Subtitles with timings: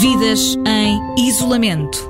[0.00, 2.08] Vidas em isolamento.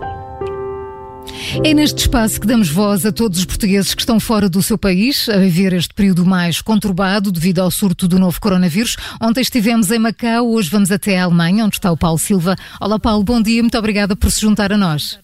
[1.65, 4.79] É neste espaço que damos voz a todos os portugueses que estão fora do seu
[4.79, 8.97] país a viver este período mais conturbado devido ao surto do novo coronavírus.
[9.21, 12.57] Ontem estivemos em Macau, hoje vamos até a Alemanha, onde está o Paulo Silva.
[12.81, 15.19] Olá, Paulo, bom dia, muito obrigada por se juntar a nós.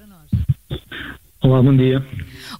[1.49, 2.05] Olá, bom dia.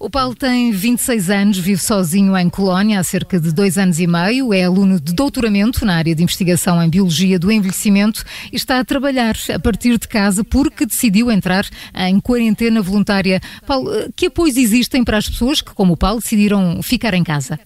[0.01, 4.07] O Paulo tem 26 anos, vive sozinho em Colónia há cerca de dois anos e
[4.07, 8.81] meio, é aluno de doutoramento na área de investigação em Biologia do Envelhecimento e está
[8.81, 13.41] a trabalhar a partir de casa porque decidiu entrar em quarentena voluntária.
[13.67, 17.61] Paulo, que apoios existem para as pessoas que, como o Paulo, decidiram ficar em casa?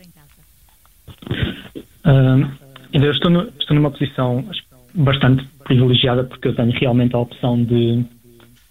[2.05, 2.51] Uh,
[2.93, 4.45] eu estou, no, estou numa posição
[4.93, 8.05] bastante privilegiada porque eu tenho realmente a opção de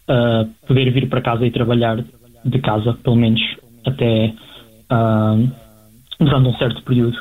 [0.10, 2.04] uh, poder vir para casa e trabalhar
[2.46, 3.42] de casa, pelo menos
[3.86, 4.34] até
[4.92, 5.52] uh,
[6.20, 7.18] durante um certo período.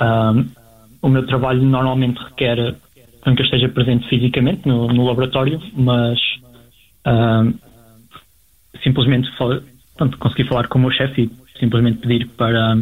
[0.00, 0.46] Uh,
[1.00, 2.74] o meu trabalho normalmente requer
[3.22, 6.18] que eu esteja presente fisicamente no, no laboratório, mas
[7.06, 7.54] uh,
[8.82, 9.30] simplesmente
[9.96, 12.76] pronto, consegui falar com o meu chefe e simplesmente pedir para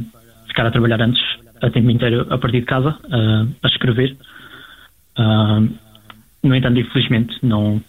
[0.46, 1.22] ficar a trabalhar antes
[1.60, 2.98] a tempo inteiro a partir de casa,
[3.62, 4.16] a escrever.
[6.42, 7.82] no entanto, infelizmente, não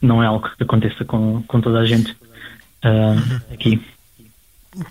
[0.00, 3.80] não é algo que aconteça com, com toda a gente uh, aqui.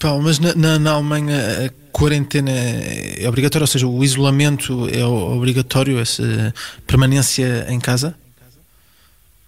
[0.02, 5.06] Paulo, mas na, na, na, Alemanha a quarentena é obrigatória, ou seja, o isolamento é
[5.06, 6.54] obrigatório, essa
[6.86, 8.16] permanência em casa?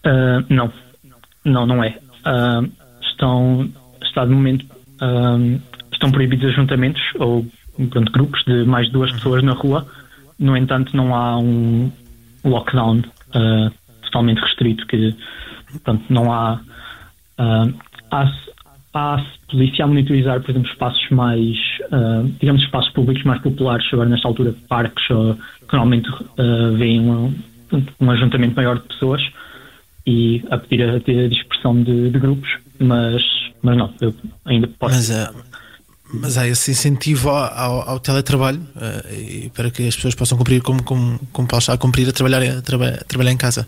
[0.06, 0.72] Uh, não,
[1.44, 2.00] não, não é.
[2.26, 3.70] Uh, estão,
[4.02, 4.66] está de momento,
[5.92, 7.46] estão proibidos ajuntamentos ou
[7.90, 9.86] pronto, grupos de mais de duas pessoas na rua.
[10.38, 11.92] No entanto, não há um
[12.46, 13.02] lockdown
[14.04, 15.14] totalmente restrito que
[15.72, 16.60] Portanto, não há.
[17.40, 17.74] Uh,
[18.12, 18.32] há,
[18.94, 21.56] a monitorizar, por exemplo, espaços mais,
[21.92, 27.02] uh, digamos, espaços públicos mais populares, agora nesta altura, parques, uh, que normalmente uh, veem
[27.02, 27.34] um,
[28.00, 29.22] um ajuntamento maior de pessoas
[30.06, 33.22] e a pedir a, a dispersão de, de, grupos, mas,
[33.62, 34.14] mas não, eu
[34.46, 34.96] ainda posso.
[34.96, 35.36] Mas, uh,
[36.12, 40.82] mas há esse incentivo ao, ao teletrabalho uh, para que as pessoas possam cumprir como,
[40.84, 43.68] como, como a cumprir a trabalhar, a, traba, a trabalhar em casa.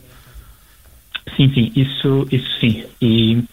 [1.35, 2.83] Sim, sim, isso, isso sim.
[3.01, 3.43] E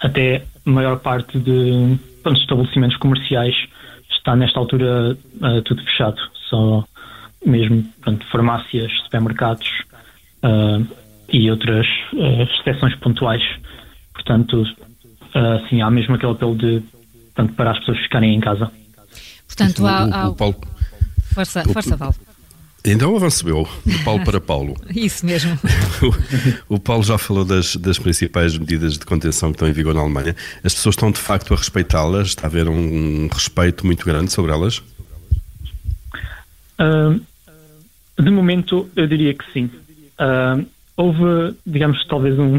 [0.00, 3.54] até a maior parte de pronto, estabelecimentos comerciais
[4.10, 6.20] está nesta altura uh, tudo fechado.
[6.48, 6.84] Só
[7.44, 9.68] mesmo pronto, farmácias, supermercados
[10.42, 10.86] uh,
[11.28, 13.42] e outras uh, exceções pontuais.
[14.14, 16.82] Portanto, uh, sim, há mesmo aquele apelo de
[17.34, 18.70] portanto, para as pessoas ficarem em casa.
[19.46, 20.28] Portanto, há, há...
[20.28, 20.56] O, o Paulo...
[21.34, 22.14] Força, força Val.
[22.84, 24.76] Então avanço eu, de Paulo para Paulo.
[24.94, 25.56] Isso mesmo.
[26.68, 30.00] o, Paulo já falou das, das, principais medidas de contenção que estão em vigor na
[30.00, 30.34] Alemanha.
[30.64, 32.28] As pessoas estão de facto a respeitá-las?
[32.28, 34.82] Está a haver um respeito muito grande sobre elas?
[36.80, 37.20] Uh,
[38.20, 39.70] de momento, eu diria que sim.
[40.18, 40.66] Uh,
[40.96, 42.56] houve, digamos, talvez um,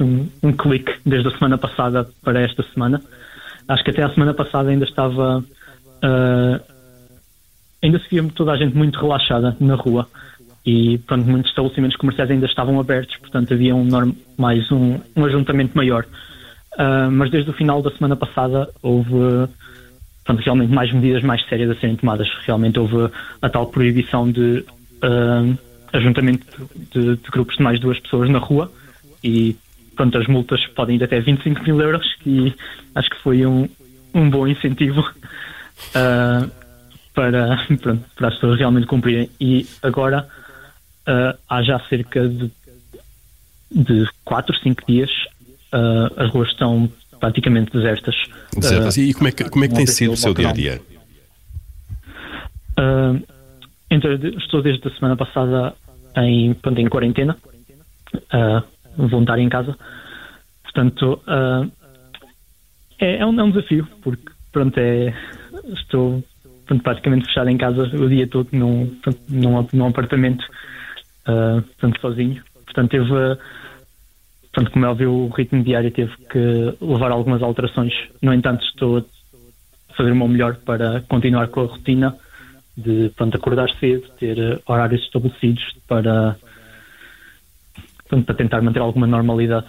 [0.00, 3.02] um, um clique desde a semana passada para esta semana.
[3.68, 5.44] Acho que até a semana passada ainda estava.
[6.02, 6.75] Uh,
[7.82, 10.08] ainda se via toda a gente muito relaxada na rua
[10.66, 13.88] e pronto, muitos estabelecimentos comerciais ainda estavam abertos, portanto havia um
[14.36, 16.04] mais um, um ajuntamento maior.
[16.74, 19.48] Uh, mas desde o final da semana passada houve
[20.24, 22.28] pronto, realmente mais medidas mais sérias a serem tomadas.
[22.44, 23.10] Realmente houve
[23.40, 24.64] a tal proibição de
[25.02, 25.58] uh,
[25.92, 26.44] ajuntamento
[26.92, 28.70] de, de, grupos de mais duas pessoas na rua
[29.22, 29.56] e
[29.94, 32.52] pronto, as multas podem ir até 25 mil euros, que
[32.94, 33.68] acho que foi um,
[34.12, 35.00] um bom incentivo.
[35.94, 36.50] Uh,
[37.16, 39.28] para, pronto, para as pessoas realmente cumprirem.
[39.40, 40.28] E agora
[41.08, 42.52] uh, há já cerca de,
[43.72, 45.10] de 4, 5 dias
[45.72, 46.88] uh, as ruas estão
[47.18, 48.14] praticamente desertas.
[48.54, 48.96] Desertas.
[48.96, 50.80] Uh, e como é que, como é que tem sido o seu dia a dia?
[53.90, 55.74] então, estou desde a semana passada
[56.16, 57.34] em, pronto, em quarentena,
[58.98, 59.74] voluntário em casa.
[60.62, 61.22] Portanto,
[62.98, 65.14] é, é, um, é um desafio, porque pronto, é,
[65.72, 66.22] estou
[66.66, 68.94] pronto, praticamente fechado em casa o dia todo num,
[69.28, 70.44] num, num apartamento
[71.28, 72.42] uh, sozinho.
[72.64, 73.38] Portanto, teve,
[74.52, 77.94] pronto, como é óbvio, o ritmo diário teve que levar algumas alterações.
[78.20, 82.16] No entanto, estou a fazer o meu melhor para continuar com a rotina
[82.76, 86.36] de pronto, acordar cedo, ter horários estabelecidos para,
[88.06, 89.66] pronto, para tentar manter alguma normalidade.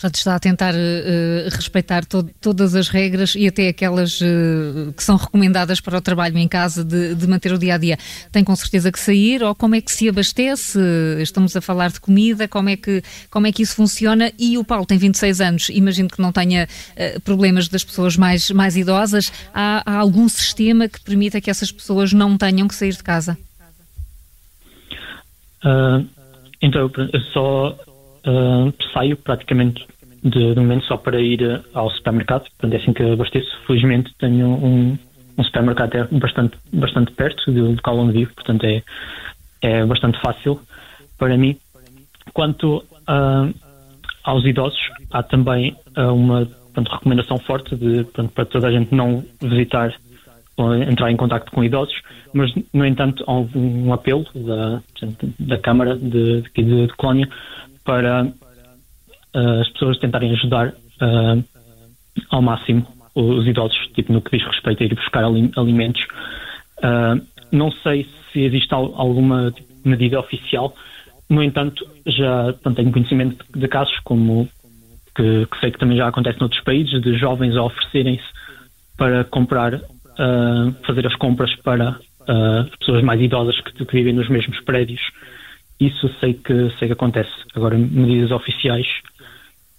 [0.00, 5.04] Portanto, está a tentar uh, respeitar to todas as regras e até aquelas uh, que
[5.04, 7.98] são recomendadas para o trabalho em casa de, de, manter o dia a dia.
[8.32, 10.78] Tem com certeza que sair ou como é que se abastece?
[11.20, 14.32] Estamos a falar de comida, como é que, como é que isso funciona?
[14.38, 18.50] E o Paulo tem 26 anos, imagino que não tenha uh, problemas das pessoas mais,
[18.50, 19.30] mais idosas.
[19.52, 23.36] Há, há algum sistema que permita que essas pessoas não tenham que sair de casa?
[26.62, 27.76] Então, eu só
[28.92, 29.86] saio praticamente
[30.22, 33.50] de, de momento só para ir ao supermercado, portanto é assim que abasteço.
[33.66, 34.98] Felizmente tenho um,
[35.38, 38.82] um supermercado até bastante, bastante perto do local onde vivo, portanto é,
[39.62, 40.60] é bastante fácil
[41.18, 41.56] para mim.
[42.32, 42.84] Quanto
[44.22, 44.78] aos idosos,
[45.10, 49.92] há também uh, uma portanto, recomendação forte de, portanto, para toda a gente não visitar
[50.56, 52.00] ou entrar em contato com idosos,
[52.32, 54.82] mas, no entanto, há um apelo da,
[55.38, 57.28] da Câmara de, de, de Colónia
[57.90, 61.44] para uh, as pessoas tentarem ajudar uh,
[62.30, 66.06] ao máximo os idosos, tipo no que diz respeito a ir buscar alimentos.
[66.78, 67.20] Uh,
[67.50, 69.52] não sei se existe alguma
[69.84, 70.72] medida oficial,
[71.28, 74.48] no entanto, já portanto, tenho conhecimento de casos como
[75.16, 78.22] que, que, sei que também já acontece noutros países, de jovens a oferecerem-se
[78.96, 84.12] para comprar, uh, fazer as compras para uh, as pessoas mais idosas que, que, vivem
[84.12, 85.00] nos mesmos prédios.
[85.80, 87.30] Isso sei que, sei que acontece.
[87.54, 88.86] Agora, medidas oficiais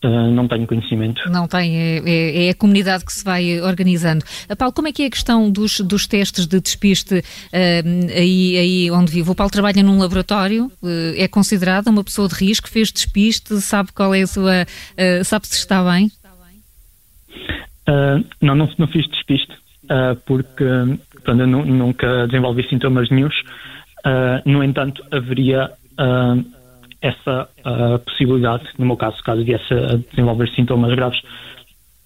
[0.03, 1.29] Uh, não tenho conhecimento.
[1.29, 4.25] Não tem, é, é, é, a comunidade que se vai organizando.
[4.49, 8.57] Uh, Paulo, como é que é a questão dos, dos testes de despiste uh, aí,
[8.57, 9.29] aí onde vive?
[9.29, 10.71] O Paulo trabalha num laboratório,
[11.15, 14.65] é considerado uma pessoa de risco, fez despiste, sabe qual é a sua.
[15.23, 16.11] sabe se está bem?
[18.41, 19.53] não, não, não fiz despiste,
[20.25, 20.63] porque
[21.23, 23.35] pronto, eu nunca desenvolvi sintomas nenhums.
[24.45, 25.71] no entanto, haveria
[27.01, 31.19] essa uh, possibilidade, no meu caso, caso viesse a desenvolver sintomas graves,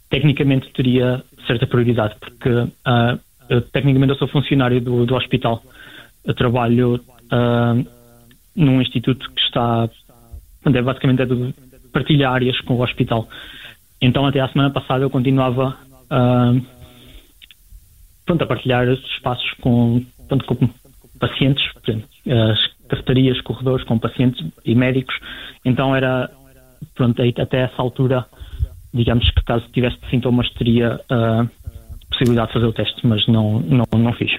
[0.10, 5.62] tecnicamente teria certa prioridade, porque uh, eu, tecnicamente eu sou funcionário do, do hospital.
[6.24, 7.86] Eu trabalho uh,
[8.56, 9.90] num instituto que está,
[10.66, 11.54] é, basicamente é de
[11.92, 13.28] partilhar áreas com o hospital.
[14.02, 16.66] Então, até a semana passada, eu continuava uh,
[18.26, 20.70] pronto, a partilhar espaços com, pronto, com
[21.20, 22.08] pacientes, exemplo,
[22.90, 25.16] cafetarias, corredores com pacientes e médicos.
[25.64, 26.30] Então era,
[26.94, 28.26] pronto, até essa altura,
[28.94, 31.50] digamos que caso tivesse sintomas teria a uh,
[32.10, 34.32] possibilidade de fazer o teste, mas não, não, não fiz.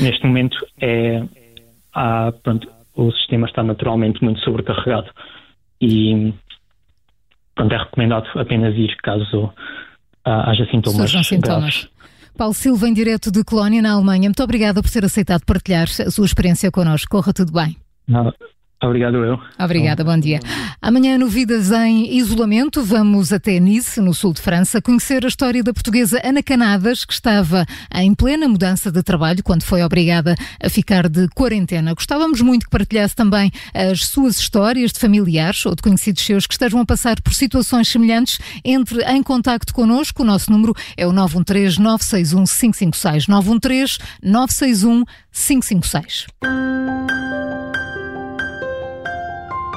[0.00, 1.22] Neste momento é,
[1.92, 5.10] há, pronto, o sistema está naturalmente muito sobrecarregado
[5.80, 6.32] e
[7.54, 9.52] pronto, é recomendado apenas ir caso uh,
[10.24, 11.10] haja sintomas.
[11.26, 11.88] Sintomas.
[12.36, 14.28] Paulo Silva, em direto de Colónia, na Alemanha.
[14.28, 17.10] Muito obrigada por ter aceitado partilhar a sua experiência connosco.
[17.10, 17.76] Corra tudo bem.
[18.06, 18.32] Não,
[18.82, 19.40] Obrigado, eu.
[19.58, 20.38] Obrigada, bom dia.
[20.82, 22.82] Amanhã, novidas em isolamento.
[22.82, 27.14] Vamos até Nice, no sul de França, conhecer a história da portuguesa Ana Canadas, que
[27.14, 27.64] estava
[27.94, 31.94] em plena mudança de trabalho quando foi obrigada a ficar de quarentena.
[31.94, 36.52] Gostávamos muito que partilhasse também as suas histórias de familiares ou de conhecidos seus que
[36.52, 38.38] estejam a passar por situações semelhantes.
[38.62, 40.22] Entre em contacto connosco.
[40.22, 43.26] O nosso número é o 913 961 556.
[43.26, 46.26] 913 961 556.